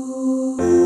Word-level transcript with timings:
Senhor. 0.00 0.79